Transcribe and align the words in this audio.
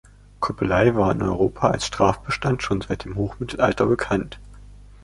Kuppelei 0.39 0.95
war 0.95 1.11
in 1.11 1.21
Europa 1.21 1.69
als 1.69 1.85
Straftatbestand 1.85 2.63
schon 2.63 2.81
seit 2.81 3.05
dem 3.05 3.13
Hochmittelalter 3.17 3.85
bekannt. 3.85 4.39